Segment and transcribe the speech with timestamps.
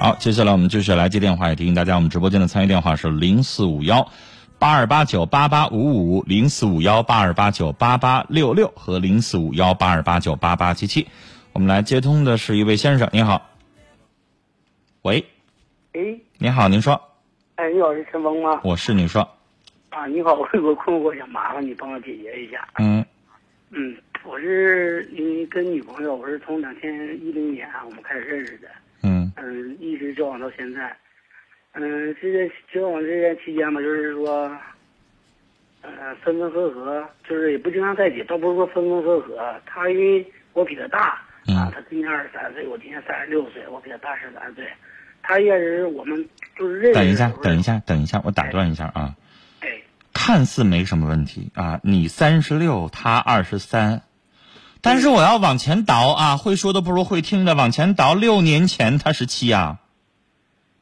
[0.00, 4.10] 好，接下来我们继续来接电话，也提醒大家，我们直播间的参与电话是零四五幺
[4.58, 11.06] 八二八九八八五五、零四五幺八二八九八八六六和零四五幺八二八九八八七七。
[11.52, 13.50] 我们来接通的是一位先生，您好。
[15.02, 15.24] 喂，
[15.92, 16.00] 哎，
[16.38, 17.00] 您好，您说，
[17.56, 18.60] 哎，你好，是陈峰吗？
[18.64, 19.20] 我是，你说，
[19.90, 22.66] 啊，你好，我有个困惑，想麻烦你帮我解决一下。
[22.78, 23.04] 嗯
[23.70, 26.90] 嗯，我是因为跟女朋友，我是从两千
[27.22, 28.68] 一零年啊我们开始认识的，
[29.36, 30.96] 嗯嗯，一直交往到现在。
[31.72, 34.56] 嗯，这个交往这段期间吧，就是说，
[35.80, 39.60] 呃，分分合合，就是也不经常在一起，倒不是说分分合合。
[39.64, 44.66] 他因为我比他大啊嗯，他今年二十三岁，我今年三十六岁，我比他大十三岁。
[45.22, 46.28] 他也是我们
[46.58, 46.98] 就是认识。
[46.98, 47.62] 等一下，等一。
[47.62, 49.14] 下，等一下，我打断一下啊。
[49.60, 49.80] 哎，
[50.12, 54.02] 看似没什么问题啊，你三十六，他二十三，
[54.82, 59.78] 但是我要往前倒啊，会说的不如会听的，往前倒六年前他十七啊，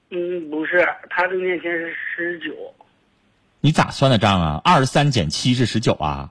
[0.09, 2.75] 嗯，不是，他六年前是十九，
[3.61, 4.61] 你咋算的账啊？
[4.65, 6.31] 二十三减七是十九啊？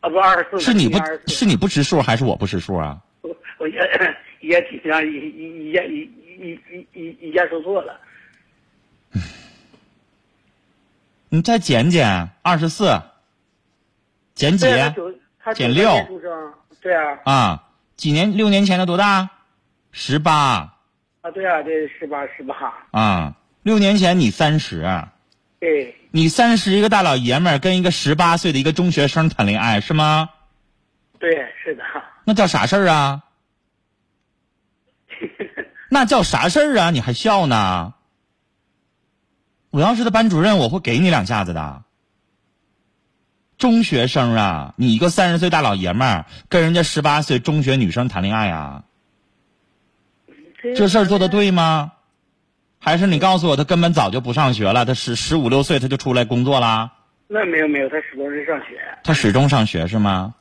[0.00, 0.60] 啊不二十四。
[0.60, 2.98] 是你不二是你不识数还是我不识数啊？
[3.20, 3.78] 我 我也
[4.40, 8.00] 也挺像一一一下一一一一一下说错了。
[11.28, 13.02] 你再减减二十四，
[14.34, 14.66] 减几
[15.54, 15.92] 减六
[16.84, 17.62] 对啊啊？
[17.96, 18.36] 几年？
[18.36, 19.30] 六年前的多大？
[19.90, 20.76] 十八
[21.22, 22.54] 啊对啊，这十八十八，
[22.90, 23.34] 啊？
[23.62, 24.84] 六年前你三十。
[25.58, 30.28] 对你三十一个大老爷们儿跟一个十八岁的一个中学生谈恋爱是吗？
[31.18, 31.30] 对
[31.62, 31.82] 是的，
[32.26, 33.22] 那叫啥事儿啊？
[35.88, 36.90] 那叫啥事儿啊？
[36.90, 37.94] 你还笑呢？
[39.70, 41.82] 我要是他班主任，我会给你两下子的。
[43.64, 48.84] 中学生啊，你一个三十岁大老爷们儿跟人家十八岁中学女生谈恋爱啊，
[50.76, 51.92] 这事儿做的对吗？
[52.78, 56.92] 还是你告诉我，他根本早就不上学了，他十十五六岁他就出来工作啦？
[57.26, 58.78] 那没有没有，他始终是上学。
[59.02, 60.34] 他始终上学是吗？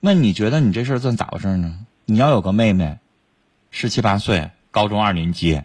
[0.00, 1.86] 那你觉得你这事儿算咋回事呢？
[2.04, 2.98] 你要有个妹妹，
[3.70, 5.62] 十七八岁，高中二年级，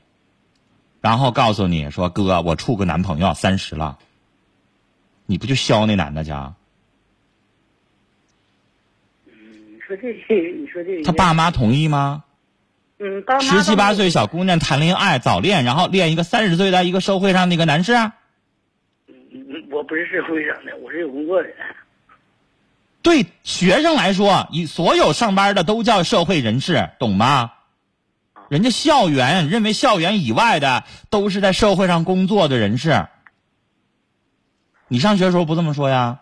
[1.01, 3.97] 然后告诉你说哥，我处个男朋友，三十了，
[5.29, 6.55] 你不就削那男的去啊？
[9.27, 12.23] 你说这你说这他爸妈同意吗？
[12.97, 18.15] 嗯，爸妈十七八岁小姑娘谈恋爱早恋，然后恋一个三十岁的一个社会上那个男士啊？
[19.07, 21.49] 嗯我不是社会上的，我是有工作的。
[23.03, 27.51] 对学生来说，以所有上班的都叫社会人士，懂吗？
[28.49, 33.05] 人家校园认为校园以外的都是在社会上工作的人士。
[34.89, 36.19] 你上学的时候不这么说呀？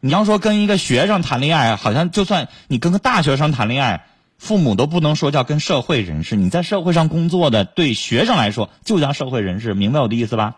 [0.00, 4.06] 你要说跟一个学生谈恋爱，好像就算你跟个大学生谈恋爱，
[4.38, 6.36] 父母都不能说叫跟社会人士。
[6.36, 10.56] 你在社会上工作的，对学生来说就叫社会人士，明白我的意思吧？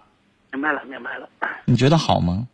[0.52, 1.28] 明白了，明白了。
[1.64, 2.46] 你觉得好吗？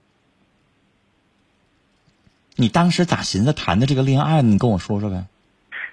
[2.56, 4.50] 你当时咋寻思谈的这个恋爱呢？
[4.50, 5.24] 你跟我说说呗。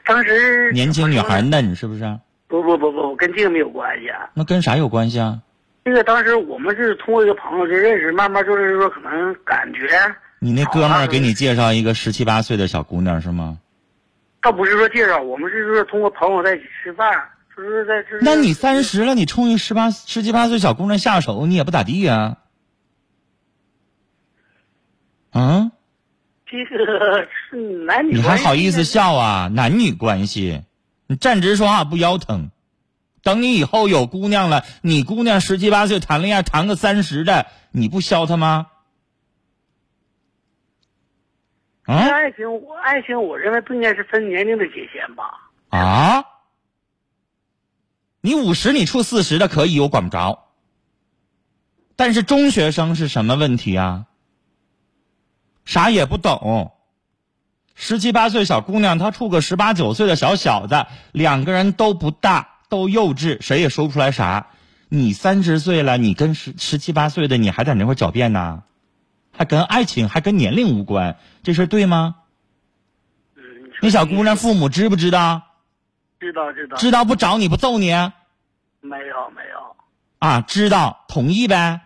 [0.06, 2.20] 当时年轻女孩嫩是不是？
[2.48, 4.30] 不不不不，跟这个没有关系啊。
[4.34, 5.40] 那跟啥有关系啊？
[5.84, 13.58] 这个当时我们是通过一个朋友就认识，慢慢就是说可能感觉，你那哥们儿给你介绍一个十七八岁的小姑娘是吗？
[14.42, 17.12] 倒不是说介绍，我们是说通过朋友在一起吃饭，
[17.56, 18.20] 就是在这。
[18.22, 22.38] 那你三十了，你冲一十八十七八岁小姑娘下手，你也不咋地呀、
[25.32, 25.72] 啊？
[26.46, 27.56] 这个是
[27.86, 28.84] 男女，你还好意思？
[28.84, 29.48] 笑啊？
[29.48, 30.64] 男女关系，
[31.08, 32.52] 你站直说话不腰疼。
[33.24, 38.68] 等你以后有姑娘了，你姑娘十七八岁谈恋爱谈个三十的，你不削她吗？
[41.84, 45.24] 啊爱情，我爱情，我认为不应该是分年龄的界限吧？
[45.70, 46.24] 啊！
[48.22, 50.48] 你五十你处四十的可以，我管不着。
[51.96, 54.06] 但是中学生是什么问题啊？
[55.66, 56.72] 啥也不懂，
[57.76, 64.48] 十七八岁小姑娘，她处个十八九岁的小小子，两个人都不大，都幼稚，谁也说不出来啥。
[64.88, 68.64] 你三十岁了，你跟十十七八岁的你还在那块狡辩呢，
[69.34, 72.16] 还跟爱情还跟年龄无关，这事对吗？
[73.36, 75.42] 嗯，小姑娘父母知不知道？
[76.18, 78.14] 知道知道，知道不找你不揍你啊？
[78.80, 79.76] 没有没有，
[80.20, 81.82] 啊，知道，同意呗，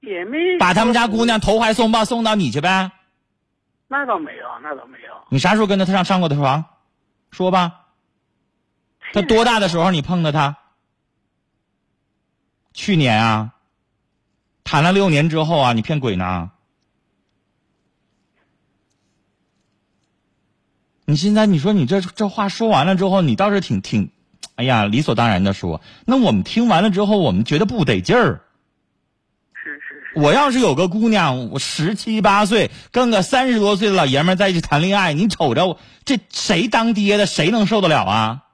[0.00, 2.92] 也没把他们家姑娘投怀送抱送到你去呗。
[3.88, 5.14] 那倒没有，那倒没有。
[5.30, 6.62] 你啥时候跟他上上过的床？
[7.30, 7.81] 说吧，
[9.12, 10.58] 他多大的时候你碰的他？
[12.72, 13.54] 去年啊，
[14.64, 16.50] 谈了六年之后啊，你骗鬼呢？
[21.04, 24.10] 你现在你说你这这话说完了之后，你倒是挺挺
[24.54, 28.40] 哎呀，理所当然的说，那我们听完了之后，我们觉得不得劲儿。
[29.52, 38.44] 是是是，我要是有个姑娘，我十七八岁跟个三十多岁的老爷们在一起谈恋爱，你瞅着我这谁当爹的谁能受得了啊？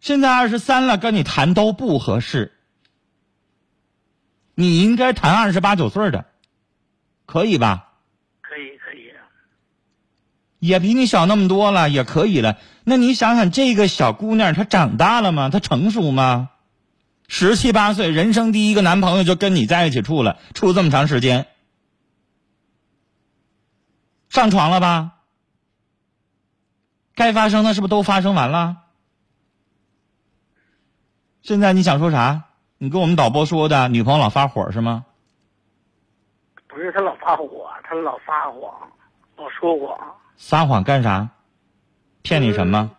[0.00, 2.52] 现在二十三了，跟你谈都不合适。
[4.54, 6.26] 你应该谈二十八九岁的，
[7.26, 7.92] 可以吧？
[8.40, 9.12] 可以可以。
[10.58, 12.58] 也比你小那么多了，也可以了。
[12.84, 15.48] 那你想想，这个小姑娘她长大了吗？
[15.48, 16.50] 她成熟吗？
[17.28, 21.46] 十七八岁，人生第一个男朋友就跟你在一起处了，处这么长时间，
[24.28, 25.12] 上床了吧？
[27.14, 28.78] 该发生的是不是都发生完了？
[31.42, 32.42] 现在你想说啥？
[32.78, 35.04] 你跟我们导播说的，女朋友老发火是吗？
[36.68, 38.88] 不是她老发火，她老撒谎，
[39.36, 39.98] 老说谎。
[40.36, 41.28] 撒谎干啥？
[42.22, 42.90] 骗你什么？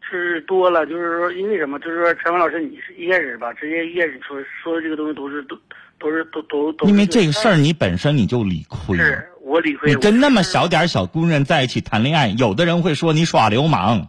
[0.00, 1.78] 是多了，就是说，因为什么？
[1.78, 5.56] 就是说，陈文老师，你是一开始吧，直接一开始说说的这个东西都是都
[5.98, 6.86] 都是都都都。
[6.86, 8.96] 因为这个事儿，你本身你就理亏。
[8.98, 9.90] 是我理亏。
[9.90, 14.08] 你跟那么小点小姑娘在一起谈恋爱，有的人会说你耍流氓。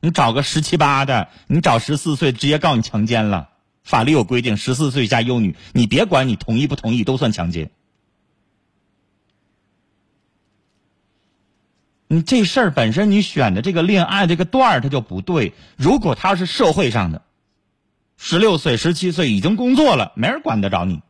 [0.00, 3.48] 你找个十七八的，你找十四岁，直接告你强奸了。
[3.82, 7.70] 法律有规定，十四岁以下幼女，你别管你同意不同意，都算强奸。
[12.08, 15.54] 你这事儿本身，你选的这个恋爱这个段儿，它就不对。
[15.76, 17.22] 如果他是社会上的，
[18.16, 21.02] 十六岁、十七岁已经工作了，没人管得着你。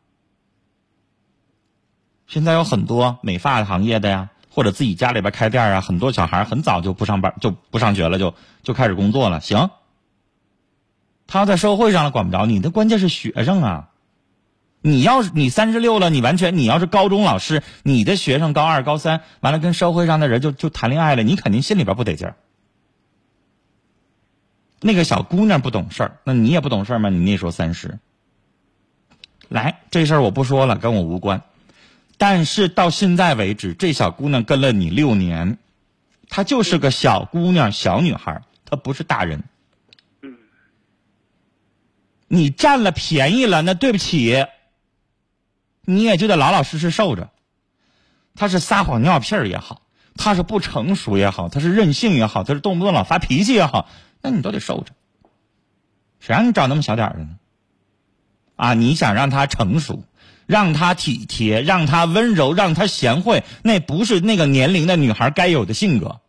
[2.25, 8.33] 现在有很多美发行业的呀，或者自己家里边开店啊，很多小孩很早就不上班，就不上学了，就
[8.63, 9.39] 就开始工作了。
[9.39, 9.69] 行，
[11.27, 12.57] 他在社会上了，管不着你。
[12.57, 13.89] 那关键是学生啊。
[14.81, 22.35] 你要是你三十六了，你完全你要是高中老师，你的学生高二、高三，完了跟社会上的人就就谈恋爱了，你肯定心里边不得劲儿。
[24.81, 27.09] 那个小姑娘不懂事儿，那你也不懂事儿吗？
[27.09, 27.99] 你那时候三十。
[29.49, 31.43] 来，这事儿我不说了，跟我无关。
[32.17, 35.57] 但是到现在为止，这小姑娘跟了你六年，
[36.29, 39.43] 她就是个小姑娘、小女孩，她不是大人。
[40.21, 40.37] 嗯。
[42.27, 44.45] 你占了便宜了，那对不起。
[45.89, 47.29] 你也就得老老实实受着，
[48.35, 49.83] 她是撒谎尿屁儿也好，
[50.15, 53.87] 她是不成熟也好，她是任性也好，她是动不动老发脾气也好，
[54.21, 54.91] 那你都得受着。
[56.19, 57.37] 谁让你找那么小点儿的呢？
[58.57, 60.03] 啊，你想让她成熟，
[60.47, 66.21] 让他体贴，让他温柔，让他贤惠，那不是那个年龄的女孩该有的性格。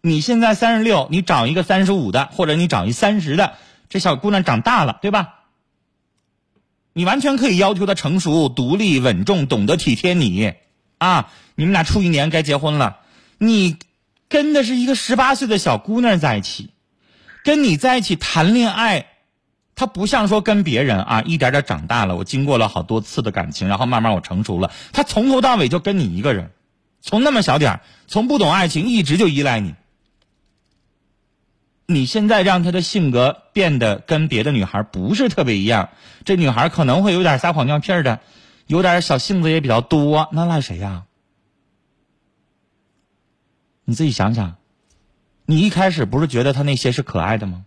[0.00, 3.54] 你现在三十六，你找一个三十五的，或者你找一三十的，
[3.88, 5.40] 这小姑娘长大了，对吧？
[6.92, 10.52] 你完全可以要求她成熟、独立、稳重，懂得体贴你，
[10.98, 11.32] 啊！
[11.54, 12.98] 你们俩处一年该结婚了，
[13.38, 13.76] 你
[14.28, 16.70] 跟的是一个十八岁的小姑娘在一起，
[17.44, 19.06] 跟你在一起谈恋爱，
[19.82, 26.52] 他不像说跟别人啊，一点点长大了，我经过了好多次的感情，然后慢慢我成熟了，他从头到尾就跟你一个人，
[27.00, 29.74] 从那么小点，从不懂爱情，一直就依赖你。
[31.86, 35.88] 你现在让他的性格变得跟别的女孩不是特别一样，
[36.24, 38.20] 这女孩可能会有点撒谎尿屁的，
[38.68, 41.06] 有点小性子也比较多，那赖谁呀？
[43.84, 44.54] 你自己想想，
[45.44, 47.64] 你一开始不是觉得他那些是可爱的吗？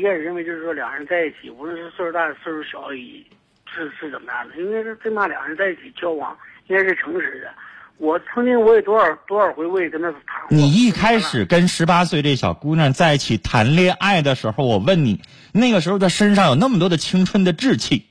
[0.00, 3.22] 一开始认为就是说两人在一起，无论是岁数大岁数小，以
[3.66, 6.34] 是是怎么样的，应该是最起码两人在一起交往
[6.68, 7.52] 应该是诚实的。
[7.98, 10.56] 我曾经我也多少多少回我也跟他谈过。
[10.56, 15.20] 你一开始跟十八岁这小姑娘在一起谈恋爱的时候，我问你，
[15.52, 18.06] 那个时候她身上有那么多的青春的稚气，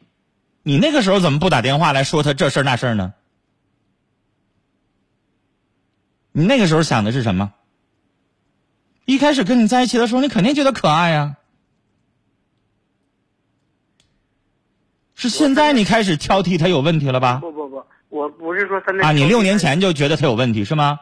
[0.62, 3.16] 你那个时候怎么不打电话来说她这事儿那事儿呢？
[6.34, 7.52] 你那个时候想的是什么？
[9.06, 11.38] 一开始跟你在一起的时候，你肯定觉得可爱呀。
[15.20, 17.40] 是现在你开始挑剔他有问题了吧？
[17.42, 17.86] 不不不。
[18.08, 20.98] 我不是说现在啊，你六年前就觉得他有问题是吗？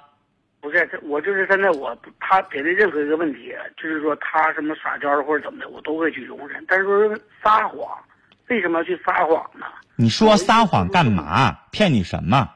[0.60, 6.66] 不是，我就是现在我他给的任何一个问题，就是说他什么撒娇或者怎么的，我都会去容忍。
[6.68, 7.80] 但是说撒谎，
[8.48, 9.68] 为什么要去撒谎呢？
[9.96, 11.60] 你说撒谎干嘛？
[11.72, 12.50] 骗你什么？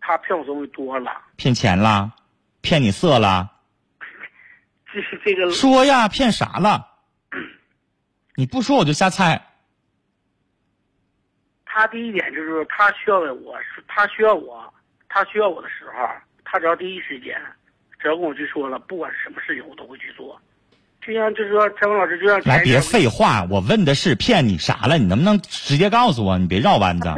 [0.00, 1.10] 他骗我东西多了。
[1.36, 2.12] 骗钱了？
[2.60, 3.50] 骗你色了？
[4.92, 5.50] 这是这个。
[5.50, 6.86] 说呀，骗啥了？
[8.36, 9.42] 你不说我就瞎猜。
[11.76, 13.54] 他第一点就是说，他需要我，
[13.86, 14.64] 他需要我，
[15.10, 16.08] 他需要我的时候，
[16.42, 17.38] 他只要第一时间，
[18.00, 20.40] 只要跟我去说了，不管是什么事情，我都会去做。
[21.06, 24.96] 就像就是说，陈峰老师就像来，别废话，我问的是骗你啥了？
[24.96, 26.38] 你能不能直接告诉我？
[26.38, 27.04] 你别绕弯子。
[27.04, 27.14] 感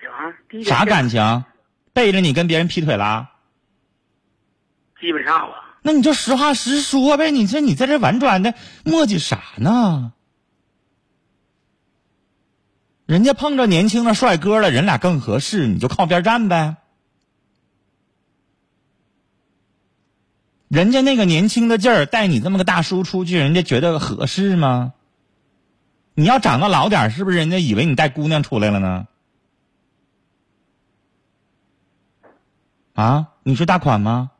[0.00, 0.34] 情啊？
[0.48, 1.44] 第一啥感情？
[1.92, 3.28] 背着你跟别人劈腿啦？
[4.98, 5.76] 基本上吧。
[5.82, 7.30] 那你就实话实说呗。
[7.30, 8.54] 你这你在这婉转的
[8.86, 10.14] 磨叽啥呢？
[13.08, 16.76] 人家碰着年轻的帅哥了，人俩更合适，你就靠边站呗。
[20.68, 24.92] 人家那个年轻的劲儿，带你这么个大叔出去，人家觉得合适吗？
[26.12, 29.06] 你要长得老点是不是人家以为你带姑娘出来了呢？
[32.92, 34.32] 啊，你是大款吗？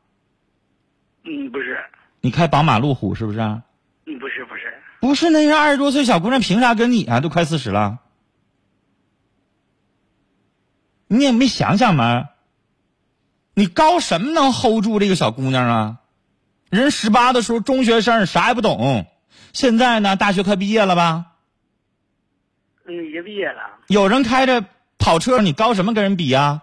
[1.23, 1.75] 嗯，不是。
[2.21, 3.39] 你开宝马路虎是不是？
[3.39, 4.71] 嗯，不是，不是。
[5.01, 7.19] 不是，那些二十多岁小姑娘，凭啥跟你啊？
[7.19, 7.97] 都快四十了。
[11.11, 12.29] 你也没想想吗？
[13.55, 15.97] 你高什么能 hold 住这个小姑娘啊？
[16.69, 19.05] 人十八的时候中学生啥也不懂，
[19.51, 21.25] 现在呢大学快毕业了吧？
[22.85, 23.59] 嗯，已经毕业了。
[23.87, 24.63] 有人开着
[24.99, 26.61] 跑车，你高什么跟人比呀？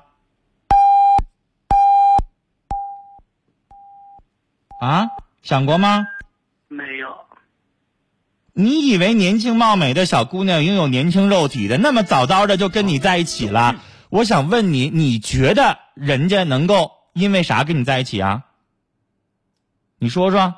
[4.80, 5.08] 啊，
[5.42, 6.06] 想过吗？
[6.68, 7.08] 没有。
[8.52, 13.76] 你以为年轻貌美的小姑娘拥有年轻肉体的，那么早早的就跟你在一起了？
[14.08, 18.44] 我想问你，你觉得人家能够因为啥跟你在一起啊？
[19.98, 20.54] 你说说，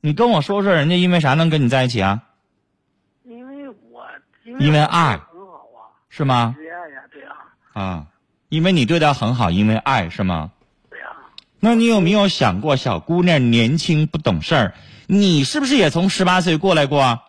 [0.00, 2.22] 你跟我说说，人家因为啥能跟你在一起啊？
[3.24, 4.06] 因为我
[4.58, 6.54] 因为爱很好啊，是吗？
[6.56, 6.74] 对呀，
[7.12, 7.28] 对呀。
[7.72, 8.06] 啊，
[8.48, 10.52] 因为你对他很好，因为爱是吗？
[10.88, 11.06] 对呀。
[11.60, 14.74] 那你有没有想过，小姑娘年轻不懂事儿，
[15.06, 17.20] 你是不是也从十八岁过来过？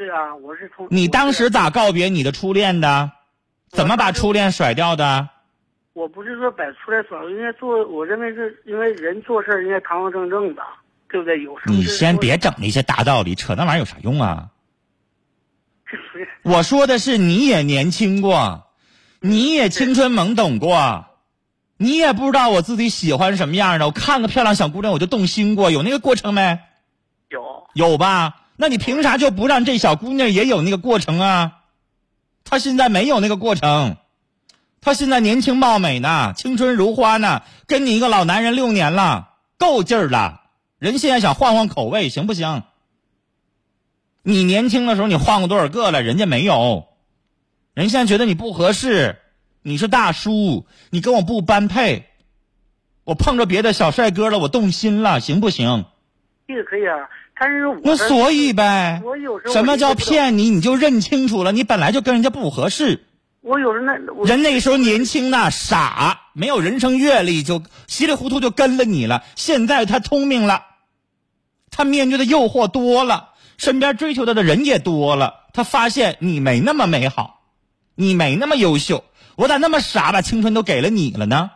[0.00, 3.10] 对啊，我是从你当时咋告别你的初恋的？
[3.68, 5.28] 怎么把初恋甩掉的？
[5.92, 7.86] 我不是说把初恋甩，应该做。
[7.86, 10.62] 我认为是因为人做事应该堂堂正正的，
[11.10, 11.42] 对不对？
[11.42, 14.48] 有你先别整那些大道理，扯那玩意儿有啥用啊？
[16.44, 18.70] 我说的是你也年轻过，
[19.20, 21.04] 你也青春懵懂过，
[21.76, 23.84] 你也不知道我自己喜欢什么样的。
[23.84, 26.58] 我看个漂亮小姑娘我就动心过，有那个过程没？
[27.28, 28.39] 有有吧？
[28.60, 31.62] 那你凭啥就不让这小姑娘也有那个过程啊？
[32.44, 33.96] 她现在没有那个过程，
[34.82, 40.42] 她现在年轻貌美呢，青春如花呢，跟你一个老男人六年了，够劲儿了。
[40.78, 42.64] 人现在想换换口味，行不行？
[44.22, 46.02] 你年轻的时候你换过多少个了？
[46.02, 46.86] 人家没有，
[47.72, 49.16] 人现在觉得你不合适，
[49.62, 52.10] 你是大叔，你跟我不般配，
[53.04, 55.86] 我碰着别的小帅哥了，我动心了，行不行？
[56.46, 57.08] 这个可以啊。
[57.82, 60.50] 那所以呗，我有时候什么叫骗你？
[60.50, 63.06] 你就认清楚了，你本来就跟人家不合适。
[63.40, 63.94] 我有时候那
[64.26, 69.24] 人那时候年轻呐，傻，没有人生阅历，就稀里糊涂就跟了你了。
[69.36, 70.66] 现在他聪明了，
[71.70, 77.40] 他面对的诱惑多了，身边追求他的人也多了，他发现你没那么美好，
[77.94, 79.04] 你没那么优秀，
[79.36, 81.50] 我咋那么傻，把青春都给了你了呢？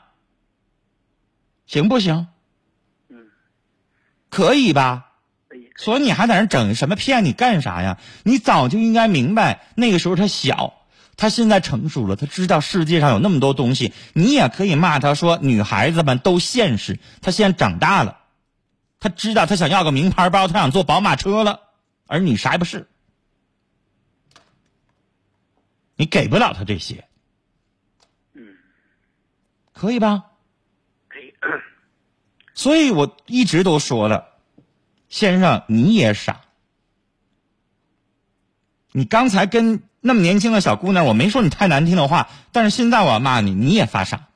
[1.67, 2.29] 行不行？
[3.11, 3.27] 嗯，
[4.31, 5.04] 可以吧？
[5.77, 7.99] 所以你还在那整什么骗你干啥呀？
[8.23, 10.75] 你早就应该明白，那个时候他小，
[11.17, 13.93] 他现在成熟了，他知道世界上有那么多东西。
[14.13, 17.01] 你也可以骂他说女孩子们都现实。
[17.23, 18.21] 他现在长大了，
[19.01, 21.61] 他知道他想要个名牌包，他想坐宝马车了，
[22.07, 22.89] 而你啥也不是，
[25.97, 27.05] 你给不了他这些。
[28.35, 28.55] 嗯，
[29.73, 30.27] 可以吧？
[31.09, 31.35] 可以。
[32.55, 34.34] 所以我一直都说了。
[35.15, 36.41] 先生，你也傻。
[38.91, 44.27] 你刚才跟那么年轻的小姑娘，我没说你太难听的话，但是现在我要骂你，你也发傻。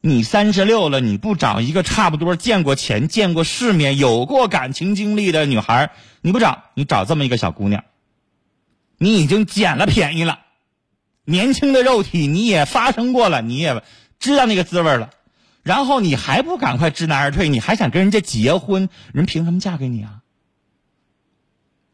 [0.00, 7.84] 你三十六了，你不找一个差不多见过钱、见过世面、有过感情经历的女孩，你不找，你找这么一个小姑娘，
[8.98, 10.40] 你已经捡了便宜了。
[11.24, 13.84] 年轻的肉体你也发生过了，你也
[14.18, 15.10] 知道那个滋味了。
[15.62, 17.48] 然后你还不赶快知难而退？
[17.48, 18.88] 你还想跟人家结婚？
[19.12, 20.22] 人凭什么嫁给你啊？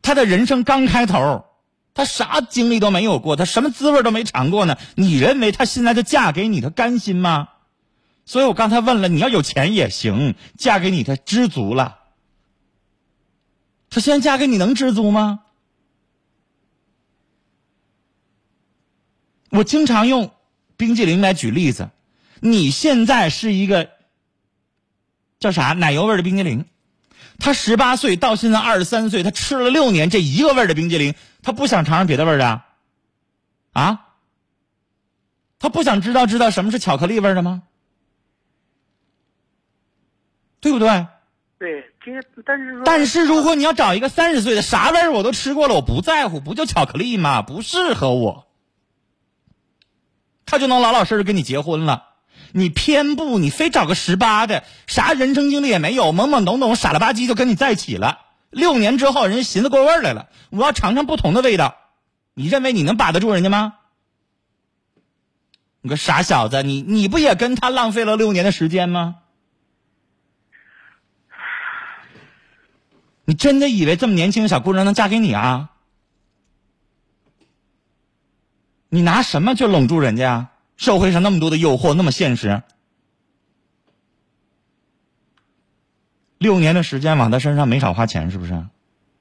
[0.00, 1.44] 他的人生刚开头，
[1.92, 4.78] 他啥经历都没有过，他什么滋味都没尝过呢？
[4.94, 7.50] 你认为他现在就嫁给你，他甘心吗？
[8.24, 11.98] 所以我刚才问了，你要有钱也行，嫁给你他知足了。
[13.90, 15.40] 他现在嫁给你能知足吗？
[19.50, 20.30] 我经常用
[20.76, 21.90] 冰激凌来举例子。
[22.40, 23.90] 你现在是一个
[25.40, 26.64] 叫啥奶油味的冰激凌，
[27.38, 32.62] 他十八岁到现在二十三岁，他吃了六年这一个味的冰激凌，他不想尝尝别的味的
[33.72, 34.06] 啊？
[35.58, 37.62] 他不想知道知道什么是巧克力味的吗？
[40.60, 41.06] 对不对？
[41.58, 42.12] 对，这
[42.44, 47.42] 但是说，但是如果你要找一个三十岁的，啥味儿我都吃过了，我不在乎，不就巧克力吗？
[47.42, 48.48] 不适合我，
[50.46, 52.07] 他就能老老实实跟你结婚了。
[52.52, 58.20] 你偏不，你非找个十八的，啥人生经历也没有，懵懵懂懂，傻了吧唧就跟你在一起了。
[58.50, 61.76] 六年之后，人寻思过味儿来了，我要尝尝不同的味道。
[62.34, 63.74] 你认为你能把得住人家吗？
[65.80, 69.16] 你个傻小子，你你不也跟他浪费了六年的时间吗？
[73.24, 75.70] 你真的以为这么年轻的小姑娘能嫁给你啊？
[78.88, 80.48] 你拿什么去拢住人家？
[80.78, 82.62] 社会上那么多的诱惑，那么现实。
[86.38, 88.52] 六年的时间往他身上没少花钱，是不是？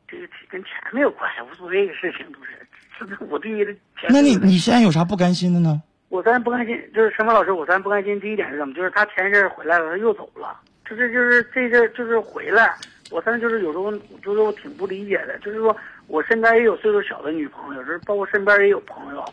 [0.07, 2.65] 这个跟钱没有关系，无所谓的事情都是。
[2.99, 4.07] 这我对的钱。
[4.09, 5.81] 那你你现在有啥不甘心的呢？
[6.09, 8.21] 我咱不甘心，就是陈峰老师，我咱不甘心。
[8.21, 8.73] 第一点是什么？
[8.75, 10.59] 就是他前一阵回来了，他又走了。
[10.87, 12.71] 就是就是这阵就是回来。
[13.09, 13.91] 我反正就是有时候，
[14.23, 19.25] 就是我挺不理解的，就是说我身边也有岁数小的女朋友，就是包括身边也有朋友，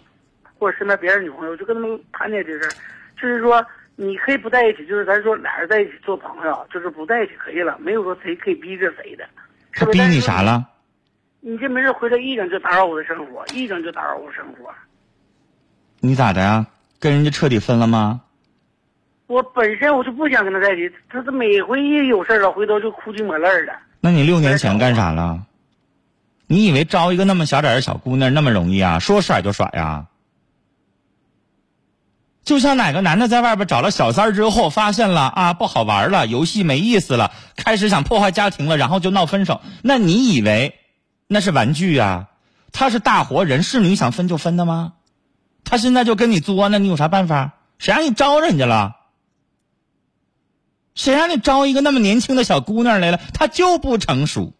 [0.58, 2.72] 或者身边别人女朋友，就跟他们谈点这事儿，
[3.20, 3.64] 就是说
[3.96, 9.24] 你可以不在一起，就是咱说俩人在一起做朋友，就是不在一起可以了，没有说谁可以逼着谁的。
[9.72, 10.66] 他逼你啥了？
[11.40, 14.72] 你这没事回来一整就打扰我的生活，一整就打扰我生活。
[16.00, 16.66] 你咋的呀？
[17.00, 18.22] 跟人家彻底分了吗？
[19.26, 23.74] 我本身我就不想跟他在一起，他是每回一有事了，回头就哭唧抹泪的。
[24.00, 25.38] 那你六年前干啥了？
[26.46, 28.98] 你以为招一个那么小点的小姑娘那么容易啊？
[28.98, 30.06] 说甩就甩呀？
[32.44, 39.62] 就像哪个男的在外边找了小三儿之后，发现了啊不好玩了，游戏没意思了，开始想破坏家庭了，然后就闹分手。
[39.82, 40.78] 那你以为
[41.26, 42.28] 那是玩具呀？
[42.70, 44.92] 他是大活人，是你想分就分的吗？
[45.64, 47.52] 他现在就跟你作，那你有啥办法？
[47.78, 48.96] 谁让你招人家了？
[50.94, 53.20] 谁让你招一个那么年轻的小姑娘来了？
[53.32, 54.52] 她就不成熟，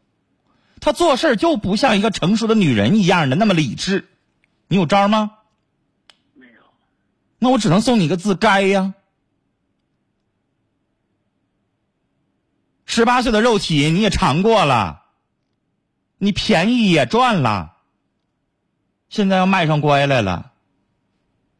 [0.80, 4.08] 她做事就不像一个成熟的女人一样的那么理智。
[4.68, 5.32] 你有招吗？
[7.38, 8.94] 那我只能送你一个字：该呀。
[12.86, 15.02] 十八岁的肉体你也尝过了，
[16.18, 17.76] 你便宜也赚了，
[19.08, 20.52] 现在要卖上乖来了，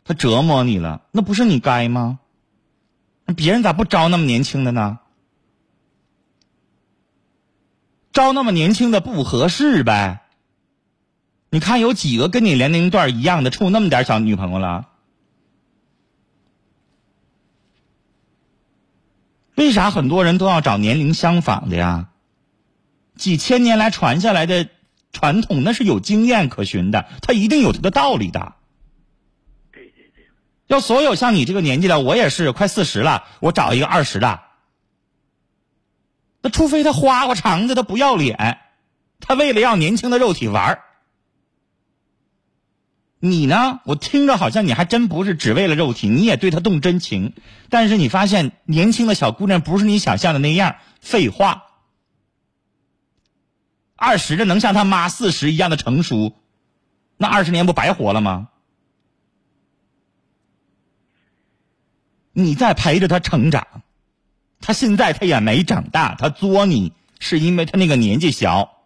[0.05, 2.21] 他折磨你了，那不是你该吗？
[3.37, 5.01] 别人咋不招那么年轻的呢？
[8.13, 10.21] 招那么年轻的不合适呗。
[11.51, 14.89] 你看有几个跟你年龄段一样的处那么点小女朋友了？
[19.55, 22.09] 为啥很多人都要找年龄相仿的呀？
[23.17, 24.69] 几千年来传下来的
[25.13, 28.55] 传统，那是有经验可循的，它一定有它的道理的。
[30.67, 34.41] 要所有像你这个年纪的，我也是快四十了，我找一个二十的。
[36.43, 38.59] 那除非他花花肠子，他不要脸，
[39.21, 40.81] 他为了要年轻的肉体玩
[43.27, 43.81] 你呢？
[43.85, 47.33] 我听着好像你还真不是只为了肉体，你也对他动真情。
[47.71, 50.77] 但是你发现年轻的小姑娘不是你想象的那样。
[51.01, 51.65] 废话，
[53.97, 56.37] 二十的能像他妈四十一样的成熟，
[57.17, 58.49] 那二十年不白活了吗？
[62.35, 63.67] 你在陪着他成长，
[64.61, 68.83] 他现在他也没长大，他作你是因为他那个年纪小，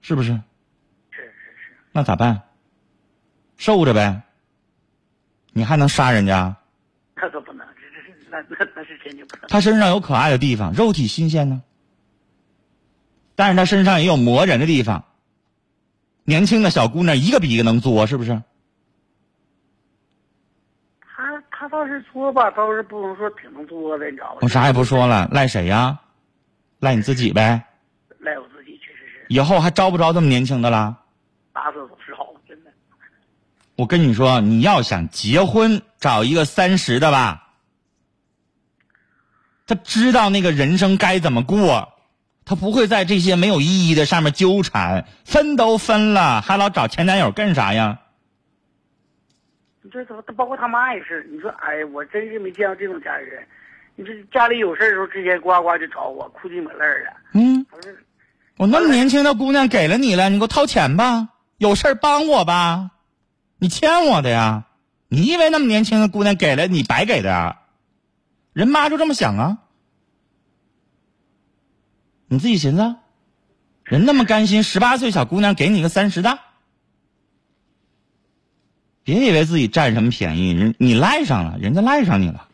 [0.00, 0.22] 是不？
[0.22, 0.40] 是。
[1.92, 2.42] 那咋办？
[3.56, 4.22] 受着呗。
[5.52, 6.54] 你还能杀人家？
[7.16, 9.48] 那可不能，这这这那那那是真的不能。
[9.48, 11.62] 他身上有可爱的地方，肉体新鲜呢，
[13.34, 15.04] 但是他身上也有磨人的地方。
[16.22, 18.40] 年轻的小姑娘一个比一个能作，是不是？
[21.00, 24.38] 他他倒是作吧，倒是不能说挺能作的，你知道吧？
[24.42, 25.98] 我啥也不说了，赖谁呀？
[26.78, 27.66] 赖你自己呗。
[28.20, 29.26] 赖我自己，确实是。
[29.28, 31.00] 以后还招不招这么年轻的了？
[31.58, 32.70] 打死都是好，真的。
[33.74, 37.48] 我跟你说，你要想结婚，找一个三十的吧。
[39.66, 41.92] 他知道那个人生该怎么过，
[42.44, 45.04] 他不会在这些没有意义的上面纠缠。
[45.24, 47.98] 分都分了，还老找前男友干啥呀？
[49.82, 53.44] 你这他他包括他妈也是，你说哎，我真是没见过这种家里人。
[53.96, 57.16] 你这家里有事的时候，直接呱呱就找我，哭唧抹泪的。
[57.32, 57.66] 嗯，
[58.58, 62.92] 我那么年轻的姑娘给了你了，你给我掏钱吧，有事帮我吧，
[63.58, 64.64] 你欠我的呀。
[65.08, 67.62] 你以为那么年轻的姑娘给了你白给的啊？
[68.52, 69.58] 人妈就这么想啊。
[72.26, 72.96] 你自己寻思，
[73.84, 76.38] 人那么甘心，十八岁小姑娘给你个三十的。
[79.02, 82.48] 别以为自己占什么便宜，人你赖上了，人家赖上你了，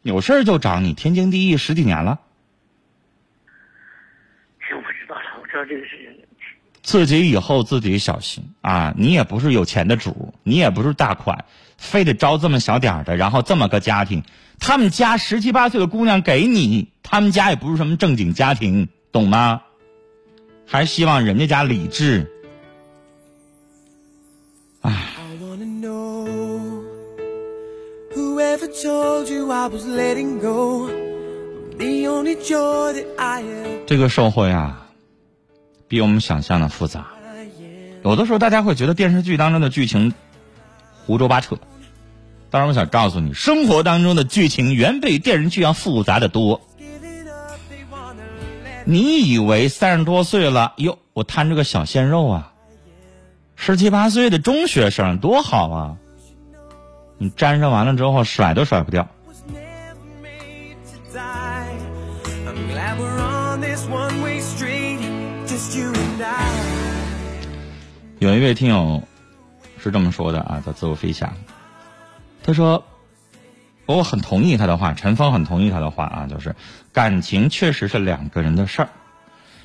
[0.00, 2.18] 有事儿就找你，天经地义，十几年了。
[4.66, 6.26] 行，我知道了，我知道这个事情。
[6.82, 8.94] 自己以后自己小心啊！
[8.96, 11.44] 你也不是有钱的主，你也不是大款，
[11.76, 14.22] 非得招这么小点儿的，然后这么个家庭，
[14.58, 19.62] 他们家十七八岁的姑娘给你，他们家也不是什么正经家庭，懂吗？
[20.66, 22.30] 还希望人家家理智。
[24.82, 24.90] 唉。
[24.90, 26.82] I wanna know
[28.14, 30.88] whoever told you I was letting go.
[31.78, 33.84] The only joy that I have.
[33.86, 34.87] 这个社会啊，
[35.88, 37.06] 比我们想象的复杂。
[38.04, 40.14] 有的时候大家会觉得电视剧当中的剧情
[41.04, 41.56] 胡说八扯，
[42.50, 46.60] 当然我想告诉你，生活当中的剧情远比电视剧要复杂的多。
[48.84, 52.52] 你以为三十多岁了，哟，我摊着个小鲜肉啊，
[53.56, 55.96] 十七八岁的中学生多好啊！
[57.18, 59.08] 你沾上完了之后，甩都甩不掉。
[68.20, 69.02] 有一位听友
[69.82, 71.34] 是这么说的啊，叫自由飞翔，
[72.44, 72.84] 他说，
[73.86, 76.54] 我很同意他的话，陈峰很同意他的话啊，就是
[76.92, 78.88] 感情确实是两个人的事儿，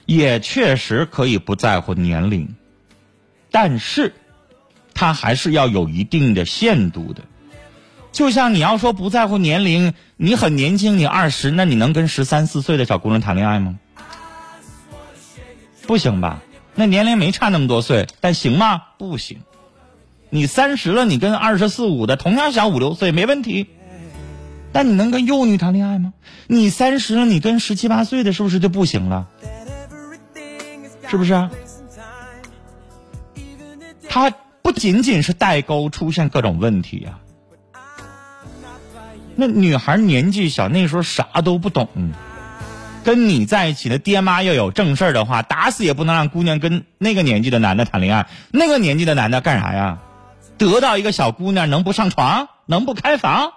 [0.06, 2.56] 也确实可以不在乎年龄，
[3.52, 4.14] 但是，
[4.94, 7.22] 他还是要有一定的限度的。
[8.12, 13.80] 就像你要说不在乎年龄，你很年轻，你二十，那你能跟十三四岁的小姑娘谈恋爱吗？
[15.86, 16.42] 不行吧？
[16.76, 18.82] 那年龄没差那么多岁，但行吗？
[18.98, 19.42] 不行。
[20.30, 23.68] 你三十了，你跟二十四五的同样小五六岁没问题，
[24.72, 26.14] 但你能跟幼女谈恋爱吗？
[26.48, 29.28] 你三十了，你跟十七八岁的是不是就不行了？
[31.08, 32.42] 是不是啊？got some time.
[33.36, 34.32] Even the day 它
[34.64, 37.20] 不仅仅是代沟出现各种问题呀、
[37.74, 39.22] I'm not by you.
[39.36, 41.88] 那女孩年纪小，那时候啥都不懂，
[43.04, 48.28] 跟你在一起的爹妈要有正事儿的话，打死也不能让姑娘跟那个年纪的男的谈恋爱。
[48.52, 50.00] 那个年纪的男的干啥呀？
[50.58, 53.52] 得到一个小姑娘能不上床，能不开房，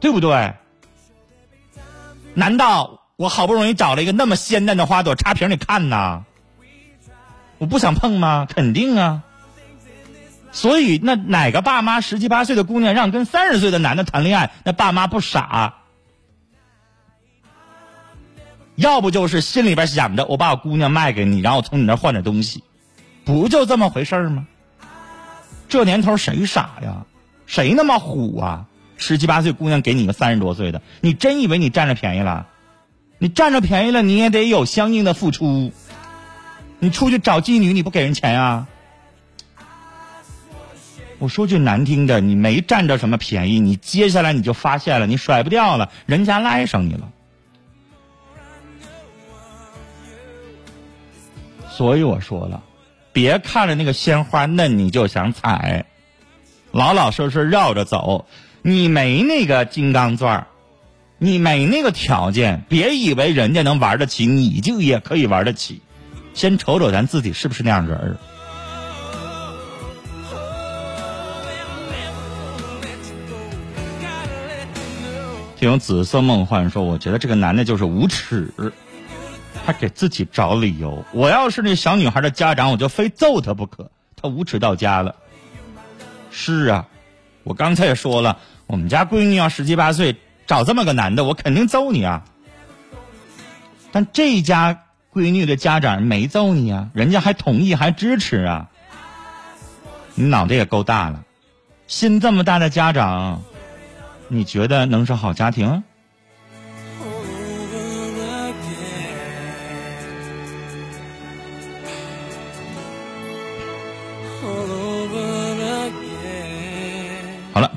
[0.00, 0.54] 对不对？
[2.34, 6.22] 难道我好不容易找了一个那么鲜嫩的花朵插瓶里看呐？
[7.58, 8.46] 我不想碰吗？
[8.48, 9.22] 肯定啊。
[10.52, 15.76] 所以，那哪个爸妈十七八岁的姑娘让跟三十岁的男的谈恋爱，那爸妈不傻，
[18.76, 22.64] 要不就是心里边想着我把我姑娘卖给你，然后我从你那换点东西，
[23.24, 24.46] 不就这么回事吗？
[25.68, 27.04] 这年头谁傻呀？
[27.46, 28.66] 谁那么虎啊？
[28.96, 32.46] 十七八岁姑娘给你个三十多岁的，你真以为你占着便宜了？
[33.18, 35.72] 你占着便宜了，你也得有相应的付出。
[36.78, 38.66] 你出去找妓女，你不给人钱啊？
[41.18, 47.12] 我说句难听的，你没占着什么便宜，你接下来你就发现了，你甩不掉了，人家赖上你了。
[51.76, 52.62] 所以我说了，
[53.12, 55.86] 别看着那个鲜花嫩你就想采，
[56.70, 58.26] 老老实实绕着走。
[58.60, 60.46] 你没那个金刚钻
[61.18, 65.80] 你没那个条件，别以为人家能玩得起，你就也可以玩得起。
[66.34, 68.16] 先瞅瞅咱自己是不是那样人儿。
[75.56, 78.52] 听紫色梦幻说，我觉得这个男的就是无耻，
[79.64, 81.04] 他给自己找理由。
[81.12, 83.90] 我要是那小女孩的家长，我就非揍他不可。
[84.16, 85.14] 他无耻到家了。
[86.30, 86.86] 是啊，
[87.42, 92.24] 我刚才也说了，我们家闺女要十七八岁找这么个男的，我肯定揍你啊。
[93.90, 98.68] 但这家闺女的家长没揍你啊，人家还同意还支持啊。
[100.14, 101.22] 你脑袋也够大了，
[101.86, 103.42] 心这么大的家长，
[104.28, 105.82] 你觉得能是好家庭？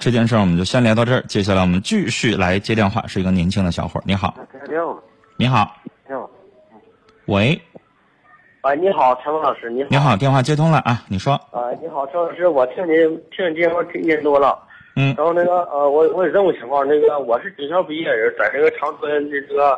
[0.06, 4.04] 这件事儿我们就先聊到这儿，接下来我们继续来接电话，是一个年轻的小伙儿。
[4.06, 4.36] 你好，
[4.70, 5.76] 你好，
[6.08, 6.30] 你好，
[7.26, 7.60] 喂，
[8.62, 14.56] 啊，你好，陈峰老师，你好，你好，电话接通了啊，你说，啊，你好，陈老师，我听您听你节目听年多了，
[14.96, 15.12] 嗯。
[15.18, 19.72] 然后那个呃，我我有这么个情况，那个我是警校毕业人，在这个长春的这个，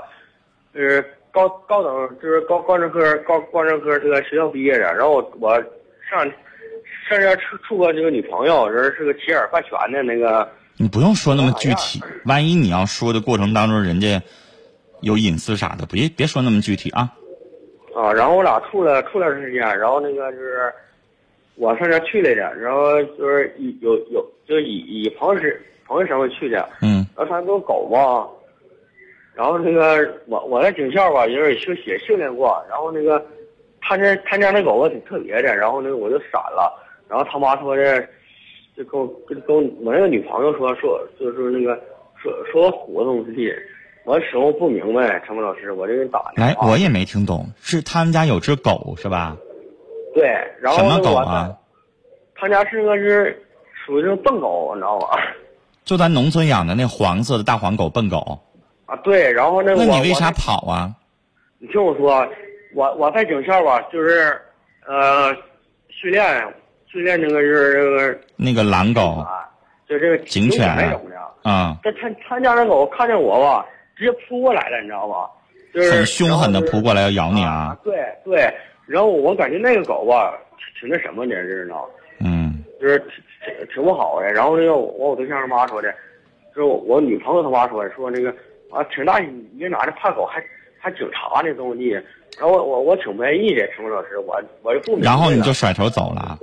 [0.73, 5.55] 呃，高高等就是高高职科高高职科这个学校毕业的，然后我我
[6.11, 6.29] 上
[7.07, 14.21] 上家处处过这个女朋友，人是个骑耳犯全的那个，你不用说那么具体，万一你要说的过程当中人家
[15.01, 17.09] 有隐私啥的，别别说那么具体啊。
[17.95, 20.71] 啊，然后我俩处了处了段时间，然后那个就是
[21.55, 28.27] 我上这去来的，然后就是以有有就是以以朋友是朋友身份去的，嗯然后他那个狗吧，
[29.33, 33.25] 然后那个我我在警校吧，也是训也训练过，然后那个
[33.81, 36.71] 他家他家那狗吧挺特别的，然后那个我就闪了，
[37.09, 38.01] 然后他妈说的，
[38.75, 41.75] 就跟我跟跟我那个女朋友说说就是那个
[42.21, 43.53] 说说我虎东西，
[44.05, 49.35] 我始终不明白，陈峰老师，我这人咋的来，我也没听懂，是他们家有只狗是吧？
[50.13, 50.25] 对，
[50.59, 51.55] 然后什么狗啊？
[52.35, 53.41] 他家是个是
[53.85, 55.17] 属于那种笨狗，你知道吧？
[55.85, 58.37] 就咱农村养的那黄色的大黄狗笨狗，
[58.85, 60.93] 啊，对，然后那个那你为啥跑啊？
[61.59, 62.27] 你听我说，
[62.75, 64.39] 我我在警校吧，就是
[64.87, 65.33] 呃
[65.89, 66.23] 训练
[66.91, 69.49] 训练那个是这个那个狼狗啊，
[69.87, 71.17] 就这个警犬那种的。
[71.49, 75.29] 啊，这他他家那狗看见我吧，直接扑过来了，你知道吧？
[75.73, 77.77] 就是很凶狠的扑过来要咬你啊啊！！
[77.83, 78.53] 对对，
[78.85, 81.89] 然后我感觉那个狗吧，挺挺那什么的，知道吗？
[82.19, 83.07] 嗯，就是挺
[83.45, 84.27] 挺挺不好的。
[84.33, 85.89] 然后那个我我对象他妈说的，
[86.53, 88.29] 就是我我女朋友他妈说的，说那个
[88.71, 90.43] 啊挺大一个男的怕狗还
[90.79, 91.91] 还警察呢这么地。
[92.39, 96.37] 然后我我我挺不愿意的，陈老师，我我就不明白然后你就甩头走了。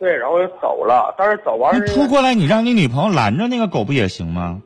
[0.00, 1.14] 对，然后我就走了。
[1.16, 4.60] 但是走完那了扑过来，你让你女朋友拦着那个狗不也行吗？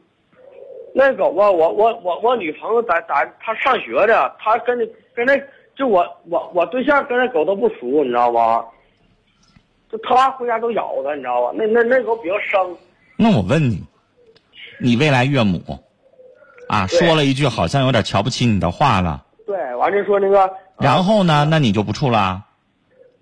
[0.95, 5.37] 那狗吧，我我我我女朋友在在她上学的，她跟那跟那
[5.77, 8.65] 就我我我对象跟那狗都不熟，你知道吧？
[9.91, 11.51] 就他妈回家都咬它，你知道吧？
[11.55, 12.77] 那那那狗比较生。
[13.17, 13.83] 那我问你，
[14.81, 15.61] 你未来岳母
[16.69, 22.41] 啊说了一句好像有点瞧不起你的话了，对，完就说那个，然后呢，那你就不处了？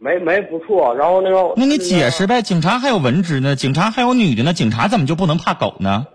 [0.03, 6.09] 没没不错，然后那个，那你解释呗，警察还有文职呢，警察还有女的呢，警察怎么就不能怕狗呢？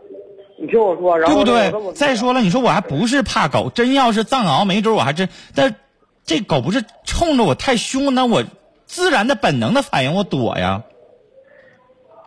[0.60, 1.94] 你听我说，然后对不对？
[1.94, 5.30] 再说了，你说我还不是怕狗，真要是藏獒，没准我还真。
[5.56, 5.74] 但
[6.26, 8.44] 这狗不是冲着我太凶，那我
[8.86, 10.84] 自然的本能的反应，我躲呀。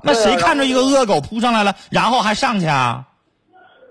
[0.03, 3.05] 那谁看着一个恶狗扑上来了，然后还上去啊？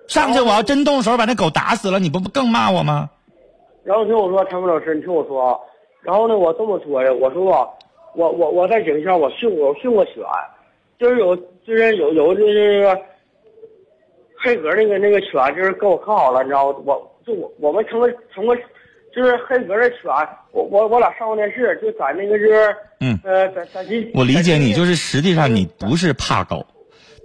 [0.08, 3.12] 上去我要真动手把那狗打死了，你不不更骂我吗？
[3.84, 5.56] 然后听我说，陈峰老师，你听我说啊，
[6.02, 7.68] 然后呢，我这么说的，我说吧，
[8.16, 10.16] 我我我在警校我训过我训过犬，
[10.98, 12.98] 就是有就是有有就是
[14.42, 16.80] 黑格那个那个犬，就是跟我可好了，你知道吗？
[16.86, 18.56] 我就我我们成个成个
[19.14, 20.10] 就是黑格的犬，
[20.52, 26.66] 我我我俩上过电视，就在那个就是嗯呃在在吉我理解你，就是实际上你不是怕狗，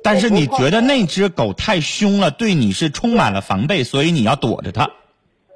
[0.02, 4.90] 但是你觉得那只狗太凶了，对你是充满了防备，所以你要躲着它，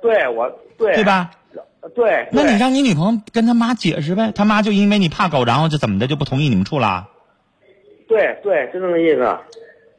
[0.00, 1.04] 对我对对？
[1.04, 1.30] 吧？
[1.94, 7.08] 对，那你让你女朋友跟他妈解释呗，他妈就因为你怕狗，然后就怎么的就不同意你们处了？
[8.08, 9.38] 对对，就这么意思。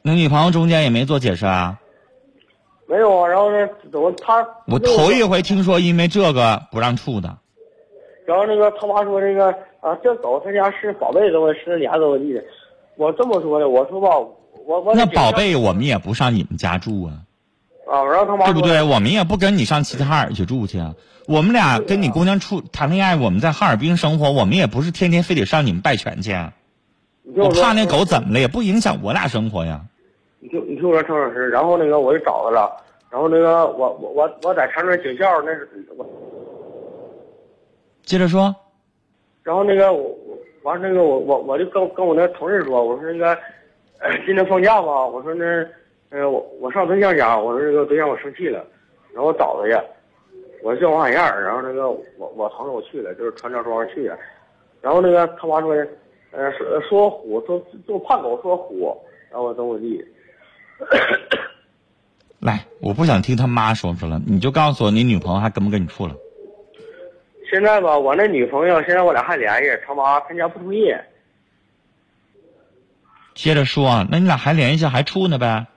[0.01, 1.79] 你女朋友中间也没做解释啊？
[2.87, 7.37] 没有啊，然后呢，怎么他我头一回听说因为这个不让处的。
[8.25, 9.47] 然后那个他妈说这个
[9.79, 12.43] 啊，这狗他家是宝贝怎么十年怎么地的，
[12.95, 14.09] 我这么说的，我说吧，
[14.65, 17.13] 我我那宝贝我们也不上你们家住啊，
[17.89, 18.81] 啊，然后他妈对不对？
[18.83, 20.93] 我们也不跟你上齐齐哈尔去住去啊。
[21.27, 26.35] 我们俩跟你姑娘处谈恋爱，我们在哈尔滨生活，我们也不是天天非得上你们拜泉去
[27.35, 29.81] 我怕那狗怎么了，也不影响我俩生活呀。
[30.39, 32.71] 你听你听我说，陈老师，然后那个我就找他了，
[33.11, 36.05] 然后那个我我我我在长春警校那是我，
[38.03, 38.55] 接着说，
[39.43, 43.33] 然后那个我我完那个我我我就跟跟我那同事说，我说那个、
[43.99, 45.45] 呃今天放假吧，我说那
[46.09, 48.65] 呃我我上对象家，我说这个对象我生气了，
[49.13, 49.77] 然后我找他去，
[50.63, 54.17] 我叫王海燕，然后那个我我同事我去了，就是穿着装去的，
[54.81, 55.87] 然后那个他妈说的，
[56.31, 58.97] 呃说说我虎，说就怕狗说虎，
[59.29, 60.03] 然后我怎么地。
[62.39, 66.15] 来，我不想听他妈说出来，你就告诉我你女朋友还跟不跟你处了？
[67.51, 70.93] 现在吧，我那女朋友现在我俩还联系，他妈他家不同意。
[73.33, 75.67] 接着说，那你俩还联系还处呢呗？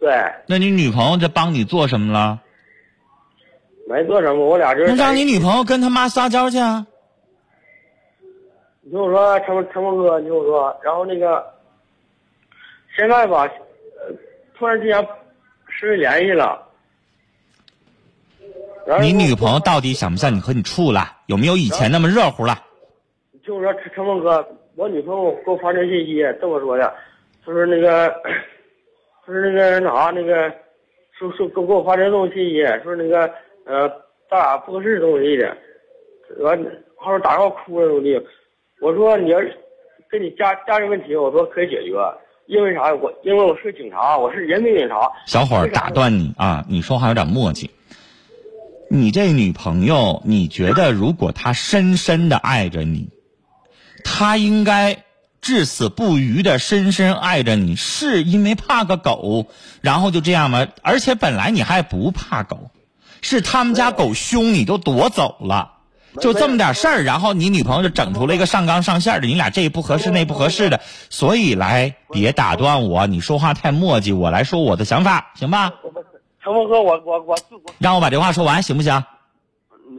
[0.00, 0.10] 对，
[0.46, 2.40] 那你女朋友这帮你做什么了？
[3.88, 4.88] 没做什么，我俩就是。
[4.88, 6.86] 那让你女朋友跟他妈撒娇去啊！
[8.82, 11.44] 你听我说，陈陈峰哥，你听我说，然后那个，
[12.96, 14.14] 现在吧，呃，
[14.56, 15.06] 突然之间
[15.68, 16.62] 失去联系了。
[19.00, 21.16] 你女朋友到底想不想你和你处了？
[21.26, 22.58] 有没有以前那么热乎了？
[23.32, 26.94] 你听我说，陈陈峰哥，我女朋友给我发条信息，这么说的，
[27.44, 28.30] 她说那个，她
[29.32, 30.50] 说那个那啥那个，
[31.18, 33.30] 说说给给我发这种信息，说那个
[33.66, 33.88] 呃，
[34.30, 35.56] 咱俩不合适这么地的，
[36.40, 36.58] 完，
[36.96, 38.26] 后来打电话哭了这么地，
[38.80, 39.54] 我说你要是
[40.08, 41.92] 跟你家家人问题，我说可以解决，
[42.46, 42.94] 因为啥？
[42.94, 45.10] 我因为我是警察，我是人民警察。
[45.26, 46.64] 小伙儿打断你啊！
[46.68, 47.68] 你说话有点磨叽。
[48.90, 53.06] 你这女朋友，你觉得如果她深深的爱着你，
[54.02, 54.96] 她应该
[55.40, 59.46] 至死不渝的深深爱着你，是因为怕个狗，
[59.80, 60.66] 然后就这样吗？
[60.82, 62.70] 而且本来你还不怕狗，
[63.22, 65.72] 是他们家狗凶你都夺走了，
[66.20, 75.72] 就这么点事儿，然后你女朋友就整出了一个上纲上线的，你俩这不合适那不合适的，所以来别打断我，你说话太磨叽，我来说我的想法，行吧？
[76.42, 79.04] 成峰哥，我我我我，让我把这话说完，行不行？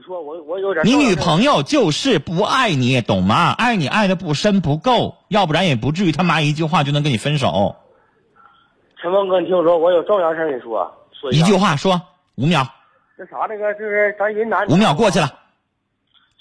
[0.10, 0.84] 你说我我有点。
[0.88, 3.52] 你女朋友就是不爱你，懂吗？
[3.52, 7.76] 爱你爱的不深不够，要不然也不至于他妈一句话就能跟你分手。
[9.00, 10.92] 陈峰哥，你听我说，我有重要事儿跟你说。
[11.22, 12.02] 说一句话说
[12.38, 12.66] 五秒。
[13.20, 14.68] 那啥，那个就是咱云南。
[14.68, 15.32] 五秒过去了。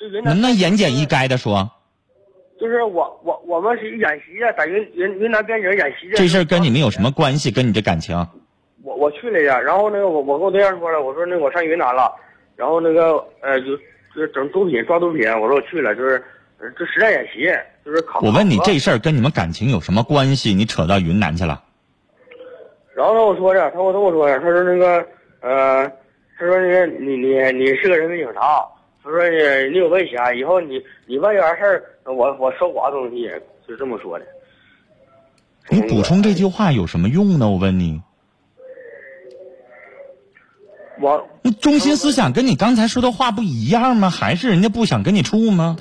[0.01, 0.33] 就云南。
[0.33, 1.71] 能不能言简意赅的说？
[2.59, 6.17] 就是我我我们是演习啊，在云云云南边境演习的。
[6.17, 7.51] 这事儿跟你们有什么关系？
[7.51, 8.17] 跟你这感情？
[8.83, 12.11] 我我去了呀，然后那个我我跟我对象说了，我说那我上云南了，
[12.59, 13.77] 然后那个呃就
[14.13, 16.21] 就整毒品抓毒品，我说我去了，就是
[16.77, 17.49] 这实战演习，
[17.85, 18.19] 就是考。
[18.19, 20.53] 我问你这事儿跟你们感情有什么关系？
[20.53, 21.63] 你扯到云南去了。
[22.97, 25.07] 然后他跟我说的，他我跟我说的，他说那个
[25.41, 25.89] 呃，
[26.37, 28.67] 他说那个你你你是个人民警察，
[29.05, 29.37] 他说你
[29.71, 33.31] 你有危险，以后你你万一有啥事儿，我我收刮东西，
[33.69, 34.27] 就这么说的。
[35.71, 37.49] 你补充这句话有什么用呢？
[37.49, 38.03] 我问你。
[41.01, 44.11] 我那中心思想跟你刚才说的话不一样吗？
[44.11, 45.77] 还是人家不想跟你处吗？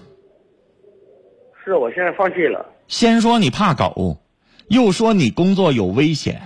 [1.64, 2.66] 是我现在放弃了。
[2.88, 4.18] 先说你怕狗，
[4.70, 6.42] 又说你工作有危险，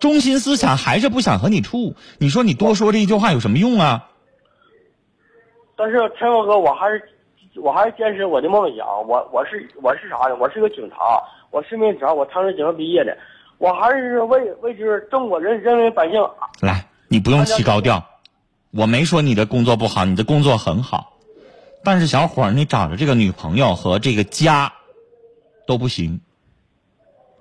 [0.00, 1.94] 中心思想还是不想和你处。
[2.18, 4.08] 你说你多说这一句话有什么用啊？
[5.76, 7.02] 但是陈峰哥，我还是
[7.56, 8.86] 我还是坚持我的梦想。
[9.06, 10.36] 我我是我是啥呢？
[10.40, 10.96] 我是个警察，
[11.50, 13.16] 我是名警察，我长春警校毕业的。
[13.58, 16.20] 我还是为为就是中国人人民百姓
[16.62, 16.87] 来。
[17.08, 18.06] 你不用起高调，
[18.70, 21.14] 我没说你的工作不好，你的工作很好，
[21.82, 24.72] 但是小伙儿，你找的这个女朋友和这个家
[25.66, 26.20] 都不行，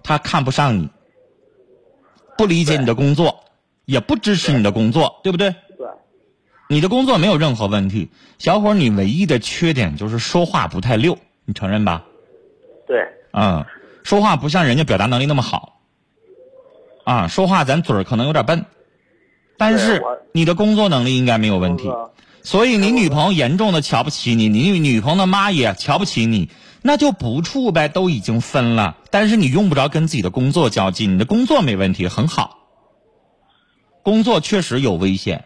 [0.03, 0.89] 他看不上你，
[2.37, 3.43] 不理解你的工作，
[3.83, 5.53] 也不支持你的工作，对不对？
[5.77, 5.87] 对。
[6.69, 12.05] 你的工作没有任何问题，小伙儿，你唯一的缺点就是说话不太溜，你承认吧？
[12.87, 13.05] 对。
[13.33, 13.65] 嗯，
[14.03, 15.81] 说话不像人家表达能力那么好，
[17.03, 18.65] 啊，说话咱嘴儿可能有点笨。
[19.57, 21.89] 但是你的工作能力应该没有问题，
[22.43, 26.49] 所以你女朋友严重的瞧不起你，你女朋友的妈也瞧不起你，
[26.81, 28.97] 那就不处呗，都已经分了。
[29.09, 32.59] 但是你用不着跟自己的工作较劲，你的工作没问题，很好。
[34.03, 35.45] 工作确实有危险，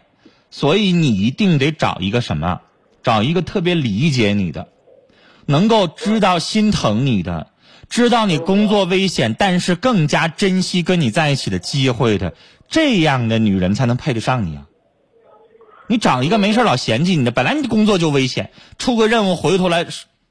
[0.50, 2.60] 所以你一定得找一个什么，
[3.02, 4.68] 找一个特别理解你的，
[5.46, 7.48] 能够知道心疼你的。
[7.92, 12.32] 知道你工作危险，但是更加珍惜跟你在一起的机会的，
[12.66, 14.64] 这样的女人才能配得上你啊！
[15.88, 19.84] 你找一个没事老嫌弃你的，本来你工作就危险，出个任务回头来，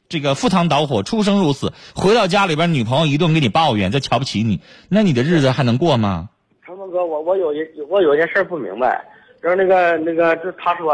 [0.10, 6.30] 这个赴汤蹈火、出生入死，回到家里边女朋友一顿给你抱怨，再瞧不起你，那你的日子还能过吗？
[6.66, 9.06] 长风哥，我我有一我有件事不明白，
[9.40, 10.94] 然后那个那个就他说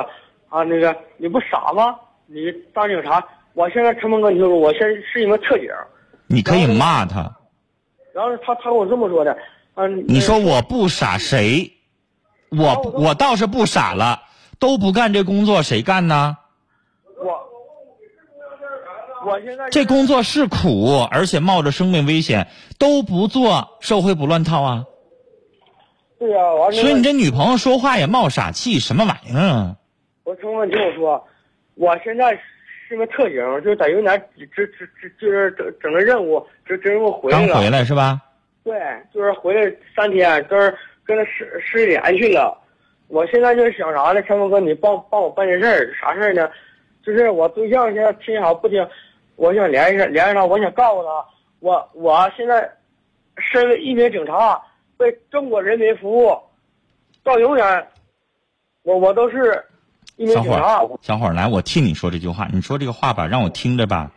[0.50, 1.96] 啊，那个你不傻吗？
[2.26, 5.70] 你当警察，我现在陈峰哥，你说我现在是一名特警。
[6.28, 7.38] 你可以骂他，
[8.14, 9.38] 然后他他跟我这么说的，
[9.76, 11.72] 嗯，你说我不傻谁？
[12.50, 14.24] 我我倒是不傻了，
[14.60, 16.38] 都不干这工作谁干呢？
[17.18, 17.40] 我
[19.26, 24.86] 我现在这工作是苦，而且冒着生命危险，都不做社会不乱套啊。
[26.20, 26.40] 对呀，
[26.72, 29.76] 所以你这女朋友说话也冒傻气，什么玩意儿啊？
[30.24, 31.28] 我听我听我说，
[31.76, 32.38] 我现在。
[32.88, 34.18] 是个特警，就是在云南，
[34.56, 34.64] 就
[35.30, 37.48] 是整整个任务，这这任务回来了。
[37.48, 38.22] 刚回来是吧？
[38.64, 38.80] 对，
[39.14, 40.74] 就是回来三天，都是
[41.04, 42.58] 跟他失失联去了。
[43.10, 44.22] 我现在就是想啥呢？
[44.24, 46.50] 陈峰哥，你帮帮我办件事儿，啥事儿呢？
[47.04, 48.88] 就是我对象现在听好不听，
[49.36, 51.26] 我想联系联系他，我想告诉他，
[51.60, 52.70] 我我现在
[53.38, 54.62] 身为一名警察，
[54.98, 56.38] 为中国人民服务，
[57.22, 57.88] 到永远，
[58.84, 59.62] 我我都是。
[60.26, 62.50] 小伙儿，小伙儿，来，我替你说这句话。
[62.52, 64.12] 你说这个话吧，让我听着吧，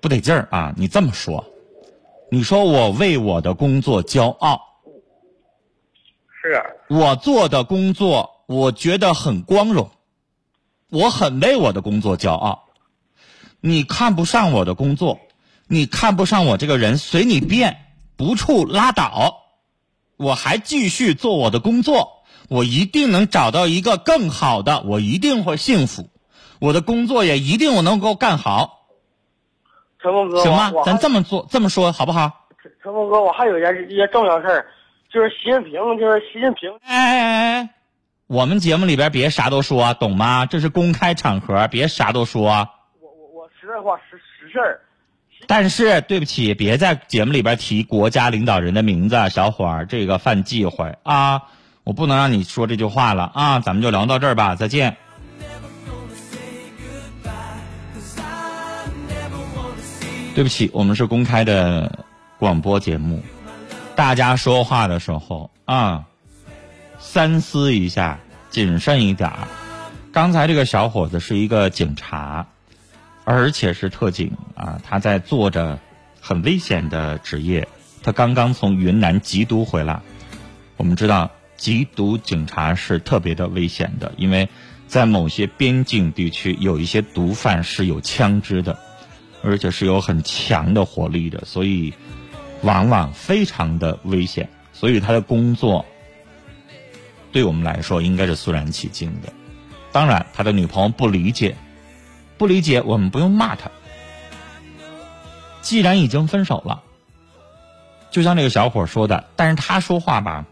[0.00, 0.72] 不得劲儿啊！
[0.78, 1.44] 你这么说，
[2.30, 4.62] 你说我为我的工作骄傲，
[6.42, 9.90] 是我做的工作，我觉得很光荣，
[10.88, 12.64] 我很为我的工作骄傲。
[13.60, 15.20] 你看不上我的工作，
[15.66, 17.76] 你看不上我这个人，随你便，
[18.16, 19.42] 不处拉倒，
[20.16, 22.13] 我还继续做我的工作。
[22.48, 26.10] 我一定能找到一个更好的，我一定会幸福，
[26.60, 28.86] 我的工作也一定我能够干好。
[30.00, 30.70] 陈峰哥，行吗？
[30.84, 32.46] 咱这么做这么说好不好？
[32.62, 34.66] 陈陈峰哥，我还有一件一件重要事儿，
[35.10, 36.70] 就是习近平，就是习近平。
[36.82, 37.70] 哎哎哎哎，
[38.26, 40.44] 我们节目里边别啥都说，懂吗？
[40.44, 42.68] 这是公开场合，别啥都说。
[43.00, 44.80] 我我我实在话实实事儿，
[45.46, 51.44] 但是对不起，别在节目里边提国家领导人的名字，小伙儿，这个犯忌讳啊！
[51.84, 53.60] 我不能让你说这句话了啊！
[53.60, 54.96] 咱们就聊到这儿吧，再见。
[60.34, 62.06] 对不起，我们是公开的
[62.38, 63.22] 广播节目，
[63.94, 66.06] 大家说话的时候啊，
[66.98, 68.18] 三思一下，
[68.50, 69.46] 谨慎一点儿。
[70.10, 72.46] 刚才这个小伙子是一个警察，
[73.24, 75.78] 而且是特警啊，他在做着
[76.20, 77.68] 很危险的职业。
[78.02, 80.00] 他刚刚从云南缉毒回来。
[80.76, 84.48] 我们知道，缉毒警察是特别的危险的，因为
[84.86, 88.78] 在某些边境地区，有一些毒贩是有枪支的。
[89.46, 91.92] 而且是有很强的火力的，所以
[92.62, 94.48] 往往非常的危险。
[94.72, 95.84] 所以他的工作
[97.30, 99.30] 对我们来说应该是肃然起敬的。
[99.92, 101.56] 当然，他的女朋友不理解，
[102.38, 103.70] 不理解我们不用骂他。
[105.60, 106.82] 既然已经分手了，
[108.10, 110.46] 就像那个小伙说的，但是他说话吧，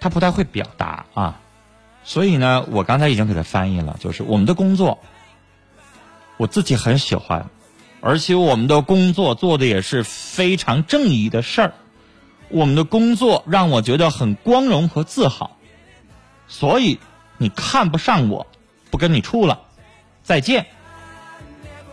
[0.00, 1.40] 他不太会表达啊。
[2.04, 4.98] 所以呢，我刚才已经给他翻译了，就是我们的工作，
[6.36, 7.48] 我自己很喜欢。
[8.00, 11.72] 而且我们的工作做的也是非常正义的事儿，
[12.48, 15.56] 我们的工作让我觉得很光荣和自豪，
[16.46, 17.00] 所以
[17.38, 18.46] 你看不上我，
[18.90, 19.62] 不跟你处了，
[20.22, 20.66] 再见，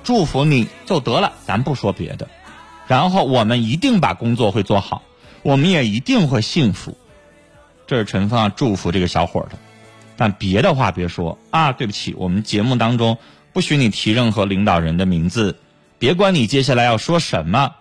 [0.04, 2.30] 祝福你就得了，咱不说别的，
[2.86, 5.02] 然后我们一定把工作会做好，
[5.42, 6.96] 我们也一定会幸福，
[7.88, 9.58] 这是陈峰祝福这个小伙的，
[10.18, 13.18] 但别的话别说啊，对不起，我们节目当中
[13.54, 15.58] 不许你提任何领导人的名字。
[15.98, 17.74] 别管你接下来要说什么，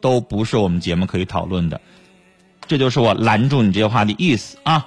[0.00, 1.80] 都不是我们节目可以讨论的。
[2.66, 4.86] 这就是我拦住你这些话的意思啊！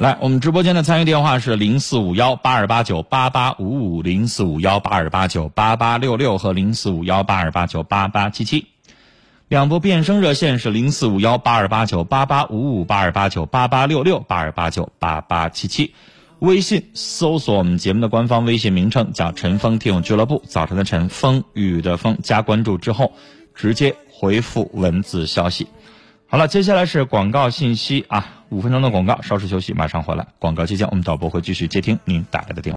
[0.00, 8.66] 来，我们直播间的参与电话是零四五幺八二八九八八五五、零四五幺八二八九八八六六和零四五幺八二八九八八七七。
[9.48, 15.94] 两部变声热线是零四五幺八二八九八八五五、八二八九八八六六、八二八九八八七七。
[16.38, 23.14] 微信搜索我们节目的官方微信名称叫“陈峰听友俱乐部”，早晨的晨，风雨的风，加关注之后，
[23.54, 25.66] 直接回复文字消息。
[26.26, 30.26] 好了，接下来是广告信息啊，五分钟的广告，稍事休息，马上回来。
[30.38, 32.76] 广告期间，我们导播会继续接听您打来的电